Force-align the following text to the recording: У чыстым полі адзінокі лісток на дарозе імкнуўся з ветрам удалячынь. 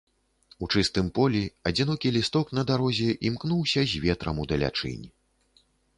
У 0.67 0.67
чыстым 0.75 1.09
полі 1.17 1.41
адзінокі 1.71 2.11
лісток 2.15 2.47
на 2.61 2.63
дарозе 2.71 3.09
імкнуўся 3.29 3.81
з 3.93 4.03
ветрам 4.07 4.35
удалячынь. 4.45 5.05